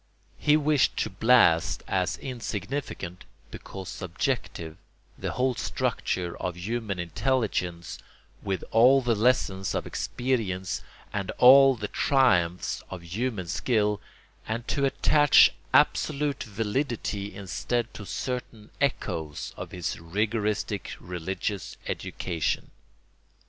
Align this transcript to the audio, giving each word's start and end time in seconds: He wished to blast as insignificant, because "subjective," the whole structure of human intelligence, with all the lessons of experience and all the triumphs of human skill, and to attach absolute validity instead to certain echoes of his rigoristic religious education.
He 0.39 0.57
wished 0.57 0.97
to 0.97 1.11
blast 1.11 1.83
as 1.87 2.17
insignificant, 2.17 3.23
because 3.51 3.87
"subjective," 3.87 4.77
the 5.15 5.33
whole 5.33 5.53
structure 5.53 6.35
of 6.39 6.57
human 6.57 6.97
intelligence, 6.97 7.99
with 8.41 8.63
all 8.71 9.01
the 9.03 9.13
lessons 9.13 9.75
of 9.75 9.85
experience 9.85 10.81
and 11.13 11.29
all 11.37 11.75
the 11.75 11.87
triumphs 11.87 12.81
of 12.89 13.03
human 13.03 13.45
skill, 13.45 14.01
and 14.47 14.67
to 14.69 14.85
attach 14.85 15.51
absolute 15.71 16.45
validity 16.45 17.35
instead 17.35 17.93
to 17.93 18.03
certain 18.07 18.71
echoes 18.81 19.53
of 19.55 19.69
his 19.69 19.97
rigoristic 19.99 20.95
religious 20.99 21.77
education. 21.85 22.71